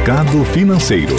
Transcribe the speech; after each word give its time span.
Mercado 0.00 0.46
Financeiro. 0.54 1.14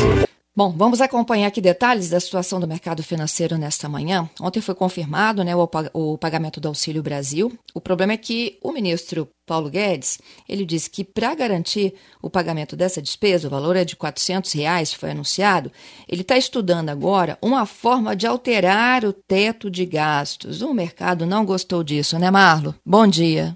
Bom, 0.57 0.71
vamos 0.71 1.01
acompanhar 1.01 1.47
aqui 1.47 1.61
detalhes 1.61 2.09
da 2.09 2.19
situação 2.19 2.59
do 2.59 2.67
mercado 2.67 3.03
financeiro 3.03 3.55
nesta 3.55 3.87
manhã. 3.87 4.27
Ontem 4.41 4.59
foi 4.59 4.73
confirmado 4.73 5.43
né, 5.43 5.53
o, 5.55 6.17
pagamento 6.17 6.59
do 6.59 6.67
Auxílio 6.67 7.03
Brasil. 7.03 7.51
O 7.75 7.79
problema 7.79 8.13
é 8.13 8.17
que 8.17 8.57
o 8.59 8.71
ministro 8.71 9.27
Paulo 9.45 9.69
Guedes, 9.69 10.19
ele 10.49 10.65
disse 10.65 10.89
que 10.89 11.03
para 11.03 11.35
garantir 11.35 11.93
o 12.23 12.29
pagamento 12.29 12.75
dessa 12.75 12.99
despesa, 12.99 13.47
o 13.47 13.51
valor 13.51 13.75
é 13.75 13.85
de 13.85 13.95
400 13.95 14.51
reais, 14.53 14.91
foi 14.91 15.11
anunciado, 15.11 15.71
ele 16.11 16.21
está 16.21 16.35
estudando 16.35 16.89
agora 16.89 17.37
uma 17.39 17.67
forma 17.67 18.15
de 18.15 18.25
alterar 18.25 19.05
o 19.05 19.13
teto 19.13 19.69
de 19.69 19.85
gastos. 19.85 20.63
O 20.63 20.73
mercado 20.73 21.27
não 21.27 21.45
gostou 21.45 21.83
disso, 21.83 22.17
né, 22.17 22.31
Marlo? 22.31 22.73
Bom 22.83 23.05
dia. 23.05 23.53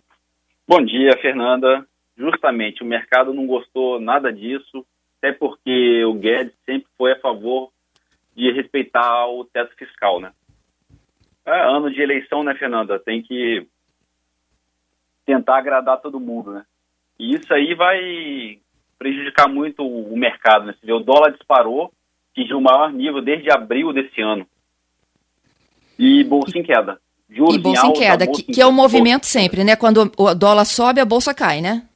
Bom 0.68 0.86
dia, 0.86 1.18
Fernanda. 1.20 1.84
Justamente, 2.16 2.84
o 2.84 2.86
mercado 2.86 3.34
não 3.34 3.48
gostou 3.48 4.00
nada 4.00 4.32
disso 4.32 4.86
até 5.26 5.34
porque 5.34 6.06
o 6.06 6.14
Guedes 6.14 6.54
sempre 6.66 6.88
foi 6.96 7.14
a 7.14 7.20
favor 7.20 7.72
de 8.36 8.52
respeitar 8.52 9.28
o 9.28 9.44
teto 9.46 9.76
fiscal, 9.76 10.20
né? 10.20 10.32
É 11.46 11.62
ano 11.62 11.92
de 11.92 12.00
eleição, 12.00 12.44
né, 12.44 12.54
Fernanda? 12.54 13.00
Tem 13.00 13.24
que 13.24 13.66
tentar 15.26 15.58
agradar 15.58 16.02
todo 16.02 16.20
mundo, 16.20 16.52
né? 16.52 16.64
E 17.18 17.34
isso 17.34 17.52
aí 17.54 17.74
vai 17.74 18.60
prejudicar 19.00 19.48
muito 19.48 19.84
o 19.86 20.16
mercado, 20.16 20.66
né? 20.66 20.74
Você 20.74 20.86
vê, 20.86 20.94
o 20.94 21.00
dólar 21.00 21.32
disparou, 21.32 21.92
atingiu 22.32 22.58
o 22.58 22.62
maior 22.62 22.92
nível 22.92 23.22
desde 23.22 23.50
abril 23.50 23.92
desse 23.92 24.22
ano. 24.22 24.46
E 25.98 26.24
bolsa 26.24 26.58
em 26.58 26.64
queda. 26.64 27.00
Juros 27.30 27.56
e 27.56 27.60
bolsa 27.60 27.82
em, 27.82 27.88
alta, 27.88 27.98
em 27.98 28.02
queda, 28.02 28.26
bolsa 28.26 28.44
que, 28.44 28.54
que 28.54 28.62
é 28.62 28.66
o 28.66 28.72
movimento 28.72 29.26
sempre, 29.26 29.64
né? 29.64 29.76
Quando 29.76 30.12
o 30.18 30.36
dólar 30.36 30.66
sobe, 30.66 31.00
a 31.00 31.06
bolsa 31.06 31.34
cai, 31.34 31.62
né? 31.62 31.88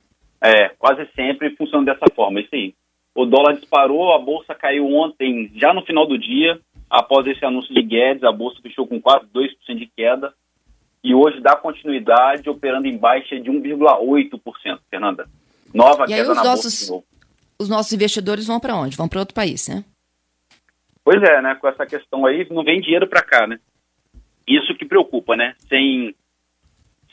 É, 0.41 0.69
quase 0.79 1.07
sempre 1.15 1.55
funciona 1.55 1.85
dessa 1.85 2.05
forma, 2.15 2.39
isso 2.39 2.49
aí. 2.53 2.73
O 3.19 3.25
dólar 3.25 3.55
disparou, 3.55 4.13
a 4.13 4.17
bolsa 4.17 4.55
caiu 4.55 4.87
ontem, 4.87 5.51
já 5.53 5.73
no 5.73 5.81
final 5.81 6.07
do 6.07 6.17
dia, 6.17 6.57
após 6.89 7.27
esse 7.27 7.43
anúncio 7.43 7.73
de 7.73 7.81
Guedes, 7.81 8.23
a 8.23 8.31
bolsa 8.31 8.61
fechou 8.61 8.87
com 8.87 9.01
quase 9.01 9.25
2% 9.35 9.77
de 9.77 9.87
queda 9.87 10.33
e 11.03 11.13
hoje 11.13 11.41
dá 11.41 11.53
continuidade 11.53 12.49
operando 12.49 12.87
em 12.87 12.97
baixa 12.97 13.37
de 13.37 13.51
1,8%, 13.51 14.79
Fernanda. 14.89 15.27
Nova 15.73 16.05
e 16.05 16.07
queda 16.07 16.33
na 16.33 16.45
nossos, 16.45 16.87
bolsa. 16.87 17.05
Os 17.59 17.67
nossos 17.67 17.91
investidores 17.91 18.47
vão 18.47 18.57
para 18.57 18.77
onde? 18.77 18.95
Vão 18.95 19.09
para 19.09 19.19
outro 19.19 19.35
país, 19.35 19.67
né? 19.67 19.83
Pois 21.03 21.21
é, 21.21 21.41
né? 21.41 21.55
Com 21.55 21.67
essa 21.67 21.85
questão 21.85 22.25
aí, 22.25 22.47
não 22.49 22.63
vem 22.63 22.79
dinheiro 22.79 23.05
para 23.05 23.21
cá, 23.21 23.45
né? 23.45 23.59
Isso 24.47 24.73
que 24.75 24.85
preocupa, 24.85 25.35
né? 25.35 25.55
Sem, 25.67 26.15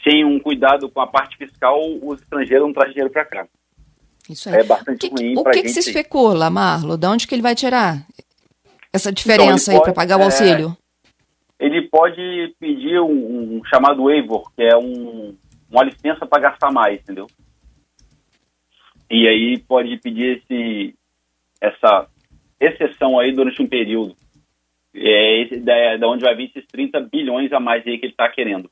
sem 0.05 0.25
um 0.25 0.39
cuidado 0.39 0.89
com 0.89 1.01
a 1.01 1.07
parte 1.09 1.37
fiscal, 1.37 1.81
os 2.01 2.23
estrangeiros 2.23 2.65
não 2.65 2.73
trazem 2.73 2.93
dinheiro 2.93 3.13
para 3.13 3.25
cá. 3.25 3.49
Isso 4.29 4.49
é, 4.49 4.61
é 4.61 4.65
bastante 4.65 5.09
que, 5.09 5.15
ruim. 5.15 5.39
O 5.39 5.45
que, 5.45 5.63
que 5.63 5.69
se 5.69 5.81
especula, 5.81 6.51
Marlo? 6.51 6.97
De 6.97 7.07
onde 7.07 7.27
que 7.27 7.35
ele 7.35 7.43
vai 7.43 7.55
tirar 7.55 8.07
essa 8.93 9.11
então, 9.11 9.13
diferença 9.13 9.71
então, 9.71 9.75
aí 9.75 9.85
para 9.85 9.93
pagar 9.93 10.19
o 10.19 10.23
é, 10.23 10.25
auxílio? 10.25 10.77
É, 11.61 11.67
ele 11.67 11.89
pode 11.89 12.55
pedir 12.59 13.01
um, 13.01 13.59
um 13.59 13.65
chamado 13.65 14.05
waiver, 14.05 14.43
que 14.55 14.63
é 14.63 14.77
um, 14.77 15.37
uma 15.71 15.85
licença 15.85 16.27
para 16.27 16.43
gastar 16.43 16.71
mais, 16.73 17.01
entendeu? 17.01 17.27
E 19.11 19.27
aí 19.29 19.59
pode 19.59 19.97
pedir 19.99 20.39
esse, 20.39 20.95
essa 21.61 22.09
exceção 22.61 23.19
aí 23.19 23.33
durante 23.33 23.63
um 23.63 23.69
período. 23.69 24.17
É 24.95 25.43
esse, 25.43 25.61
da, 25.61 25.97
da 25.97 26.09
onde 26.09 26.25
vai 26.25 26.35
vir 26.35 26.51
esses 26.55 26.67
30 26.67 27.01
bilhões 27.01 27.53
a 27.53 27.61
mais 27.61 27.87
aí 27.87 27.99
que 27.99 28.07
ele 28.07 28.13
está 28.13 28.29
querendo. 28.29 28.71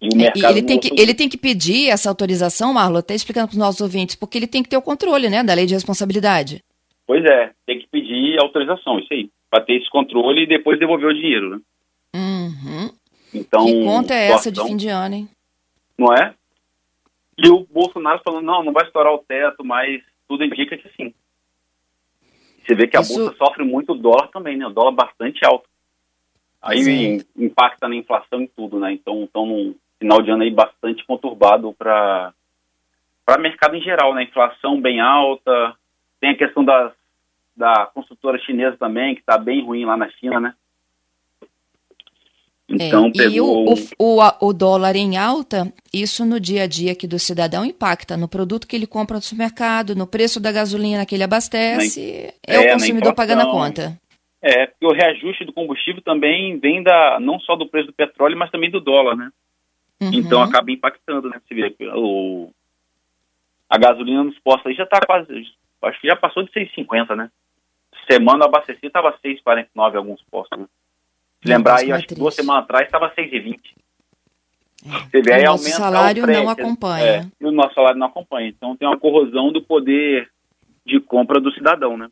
E 0.00 0.08
o 0.12 0.16
mercado 0.16 0.56
ele, 0.58 0.66
tem 0.66 0.78
que, 0.78 1.00
ele 1.00 1.14
tem 1.14 1.28
que 1.28 1.38
pedir 1.38 1.88
essa 1.88 2.08
autorização, 2.08 2.72
Marlo, 2.72 2.98
até 2.98 3.14
explicando 3.14 3.46
para 3.48 3.54
os 3.54 3.58
nossos 3.58 3.80
ouvintes, 3.80 4.16
porque 4.16 4.36
ele 4.36 4.46
tem 4.46 4.62
que 4.62 4.68
ter 4.68 4.76
o 4.76 4.82
controle 4.82 5.30
né, 5.30 5.42
da 5.42 5.54
lei 5.54 5.66
de 5.66 5.74
responsabilidade. 5.74 6.62
Pois 7.06 7.24
é, 7.24 7.52
tem 7.66 7.78
que 7.78 7.86
pedir 7.86 8.38
autorização, 8.40 8.98
isso 8.98 9.12
aí, 9.12 9.30
para 9.50 9.62
ter 9.62 9.74
esse 9.74 9.88
controle 9.90 10.42
e 10.42 10.46
depois 10.46 10.78
devolver 10.78 11.08
o 11.08 11.14
dinheiro, 11.14 11.50
né? 11.50 11.60
Uhum. 12.14 12.90
Então, 13.32 13.64
que 13.64 13.84
conta 13.84 14.14
é 14.14 14.30
essa 14.30 14.50
de 14.50 14.62
fim 14.62 14.76
de 14.76 14.88
ano, 14.88 15.14
hein? 15.14 15.28
Não 15.98 16.12
é? 16.12 16.34
E 17.36 17.48
o 17.48 17.66
Bolsonaro 17.70 18.20
falando, 18.24 18.44
não, 18.44 18.62
não 18.62 18.72
vai 18.72 18.84
estourar 18.84 19.12
o 19.12 19.18
teto, 19.18 19.64
mas 19.64 20.02
tudo 20.28 20.44
indica 20.44 20.76
que 20.76 20.88
sim. 20.96 21.12
Você 22.64 22.74
vê 22.74 22.86
que 22.86 22.96
a 22.96 23.00
Isso... 23.00 23.14
bolsa 23.14 23.36
sofre 23.36 23.64
muito 23.64 23.92
o 23.92 23.96
dólar 23.96 24.28
também, 24.28 24.56
né? 24.56 24.66
O 24.66 24.70
dólar 24.70 24.92
bastante 24.92 25.44
alto. 25.44 25.68
Aí 26.62 26.82
sim. 26.82 27.20
impacta 27.36 27.88
na 27.88 27.96
inflação 27.96 28.40
e 28.40 28.48
tudo, 28.48 28.78
né? 28.78 28.92
Então, 28.92 29.22
então 29.22 29.74
final 30.04 30.20
de 30.20 30.30
ano 30.30 30.42
aí 30.42 30.50
bastante 30.50 31.04
conturbado 31.06 31.72
para 31.72 32.32
para 33.24 33.40
mercado 33.40 33.74
em 33.74 33.80
geral, 33.80 34.14
né? 34.14 34.24
Inflação 34.24 34.78
bem 34.78 35.00
alta, 35.00 35.74
tem 36.20 36.30
a 36.30 36.36
questão 36.36 36.62
das, 36.62 36.92
da 37.56 37.86
construtora 37.86 38.38
chinesa 38.38 38.76
também, 38.76 39.14
que 39.14 39.22
está 39.22 39.38
bem 39.38 39.64
ruim 39.64 39.86
lá 39.86 39.96
na 39.96 40.10
China, 40.10 40.38
né? 40.38 40.54
Então, 42.68 43.06
é, 43.06 43.12
pegou... 43.12 43.30
E 43.30 43.40
o, 43.40 43.74
o, 43.98 44.48
o, 44.48 44.52
dólar 44.52 44.94
em 44.94 45.16
alta, 45.16 45.72
isso 45.92 46.26
no 46.26 46.38
dia 46.38 46.64
a 46.64 46.66
dia 46.66 46.92
aqui 46.92 47.06
do 47.06 47.18
cidadão 47.18 47.64
impacta 47.64 48.14
no 48.14 48.28
produto 48.28 48.66
que 48.66 48.76
ele 48.76 48.86
compra 48.86 49.16
no 49.16 49.22
supermercado, 49.22 49.94
no 49.94 50.06
preço 50.06 50.38
da 50.38 50.52
gasolina 50.52 51.06
que 51.06 51.14
ele 51.14 51.24
abastece, 51.24 52.34
na, 52.46 52.54
é, 52.54 52.56
é, 52.56 52.60
o 52.60 52.72
consumidor 52.74 53.14
pagando 53.14 53.40
a 53.40 53.50
conta. 53.50 53.98
É, 54.42 54.66
porque 54.66 54.84
o 54.84 54.92
reajuste 54.92 55.46
do 55.46 55.52
combustível 55.54 56.02
também 56.02 56.58
vem 56.58 56.82
da, 56.82 57.18
não 57.18 57.40
só 57.40 57.56
do 57.56 57.66
preço 57.66 57.86
do 57.86 57.94
petróleo, 57.94 58.36
mas 58.36 58.50
também 58.50 58.70
do 58.70 58.80
dólar, 58.80 59.16
né? 59.16 59.30
Uhum. 60.00 60.10
Então 60.12 60.42
acaba 60.42 60.70
impactando, 60.70 61.28
né? 61.28 61.40
Você 61.46 61.54
vê 61.54 61.74
o, 61.94 62.50
a 63.68 63.78
gasolina 63.78 64.24
nos 64.24 64.38
postos 64.38 64.66
aí 64.66 64.74
já 64.74 64.84
está 64.84 65.00
quase, 65.00 65.52
acho 65.82 66.00
que 66.00 66.08
já 66.08 66.16
passou 66.16 66.42
de 66.42 66.50
6,50, 66.50 67.16
né? 67.16 67.30
Semana 68.10 68.44
abastecida 68.44 68.86
estava 68.86 69.16
6,49 69.24 69.96
alguns 69.96 70.22
postos, 70.30 70.58
né? 70.58 70.66
Se 71.42 71.48
lembrar 71.48 71.80
aí, 71.80 71.92
acho 71.92 72.06
que 72.06 72.14
duas 72.14 72.34
semanas 72.34 72.64
atrás 72.64 72.86
estava 72.86 73.10
6,20. 73.14 73.60
É. 74.86 74.98
Você 75.10 75.22
vê, 75.22 75.32
aí 75.34 75.42
o 75.42 75.52
nosso 75.52 75.70
salário 75.70 76.24
o 76.24 76.26
não 76.26 76.48
acompanha. 76.48 77.04
É, 77.04 77.26
e 77.40 77.46
o 77.46 77.52
nosso 77.52 77.74
salário 77.74 77.98
não 77.98 78.06
acompanha. 78.06 78.48
Então 78.48 78.76
tem 78.76 78.86
uma 78.86 78.98
corrosão 78.98 79.50
do 79.50 79.62
poder 79.62 80.28
de 80.84 81.00
compra 81.00 81.40
do 81.40 81.52
cidadão, 81.52 81.96
né? 81.96 82.10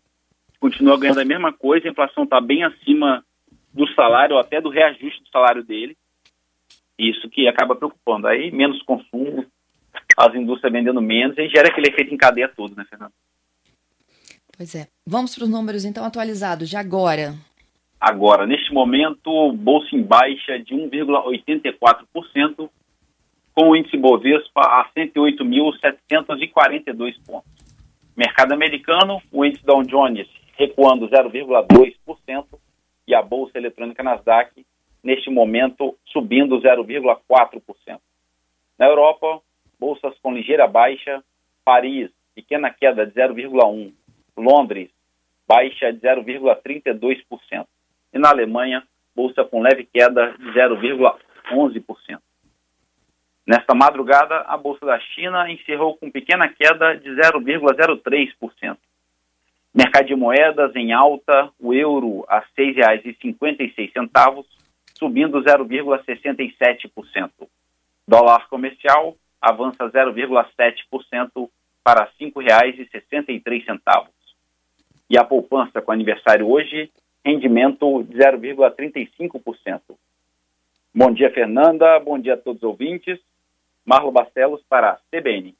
Continua 0.58 0.98
ganhando 0.98 1.20
a 1.20 1.24
mesma 1.24 1.52
coisa, 1.52 1.86
a 1.86 1.90
inflação 1.90 2.24
está 2.24 2.40
bem 2.40 2.64
acima 2.64 3.24
do 3.74 3.86
salário, 3.94 4.36
ou 4.36 4.40
até 4.40 4.60
do 4.60 4.70
reajuste 4.70 5.22
do 5.22 5.28
salário 5.28 5.62
dele. 5.62 5.96
Isso 7.10 7.28
que 7.28 7.48
acaba 7.48 7.74
preocupando. 7.74 8.28
Aí 8.28 8.52
menos 8.52 8.80
consumo, 8.82 9.44
as 10.16 10.32
indústrias 10.34 10.72
vendendo 10.72 11.02
menos 11.02 11.36
e 11.36 11.48
gera 11.48 11.68
aquele 11.68 11.88
efeito 11.88 12.14
em 12.14 12.16
cadeia 12.16 12.48
todo, 12.48 12.76
né, 12.76 12.86
Fernando? 12.88 13.12
Pois 14.56 14.74
é. 14.74 14.86
Vamos 15.06 15.34
para 15.34 15.44
os 15.44 15.50
números 15.50 15.84
então 15.84 16.02
atualizados 16.04 16.70
de 16.70 16.76
agora. 16.76 17.34
Agora, 18.00 18.46
neste 18.46 18.72
momento, 18.72 19.52
bolsa 19.52 19.94
em 19.94 20.02
baixa 20.02 20.58
de 20.58 20.74
1,84%, 20.74 22.70
com 23.54 23.68
o 23.70 23.76
índice 23.76 23.96
Bovespa 23.96 24.60
a 24.60 24.90
108.742 24.96 27.14
pontos. 27.26 27.50
Mercado 28.16 28.52
americano, 28.52 29.22
o 29.30 29.44
índice 29.44 29.64
Dow 29.64 29.84
Jones 29.84 30.26
recuando 30.56 31.08
0,2% 31.08 32.44
e 33.06 33.14
a 33.14 33.22
bolsa 33.22 33.56
eletrônica 33.58 34.02
Nasdaq 34.02 34.66
neste 35.02 35.30
momento 35.30 35.96
subindo 36.12 36.60
0,4%. 36.60 38.00
Na 38.78 38.86
Europa, 38.86 39.40
bolsas 39.78 40.14
com 40.22 40.32
ligeira 40.32 40.66
baixa, 40.66 41.22
Paris, 41.64 42.10
pequena 42.34 42.70
queda 42.70 43.06
de 43.06 43.12
0,1%, 43.12 43.92
Londres, 44.36 44.90
baixa 45.46 45.92
de 45.92 46.00
0,32%. 46.00 47.66
E 48.12 48.18
na 48.18 48.30
Alemanha, 48.30 48.82
bolsa 49.14 49.44
com 49.44 49.60
leve 49.60 49.84
queda 49.92 50.32
de 50.38 50.52
0,11%. 50.52 52.18
Nesta 53.46 53.74
madrugada, 53.74 54.40
a 54.46 54.56
bolsa 54.56 54.86
da 54.86 54.98
China 55.00 55.50
encerrou 55.50 55.96
com 55.96 56.10
pequena 56.10 56.48
queda 56.48 56.96
de 56.96 57.10
0,03%. 57.10 58.76
Mercado 59.74 60.06
de 60.06 60.14
moedas 60.14 60.74
em 60.76 60.92
alta, 60.92 61.50
o 61.58 61.74
euro 61.74 62.24
a 62.28 62.38
R$ 62.38 62.46
6,56, 62.56 64.44
subindo 65.02 65.42
0,67%. 65.42 67.30
Dólar 68.06 68.48
comercial 68.48 69.16
avança 69.40 69.90
0,7% 69.90 71.50
para 71.82 72.04
R$ 72.04 72.10
5,63. 72.20 74.06
E 75.10 75.18
a 75.18 75.24
poupança 75.24 75.82
com 75.82 75.90
aniversário 75.90 76.48
hoje, 76.48 76.88
rendimento 77.24 78.04
de 78.04 78.16
0,35%. 78.16 79.80
Bom 80.94 81.10
dia, 81.10 81.32
Fernanda. 81.32 81.98
Bom 81.98 82.16
dia 82.16 82.34
a 82.34 82.36
todos 82.36 82.62
os 82.62 82.68
ouvintes. 82.68 83.18
Marlo 83.84 84.12
Barcelos 84.12 84.62
para 84.68 84.92
a 84.92 85.00
CBN. 85.10 85.52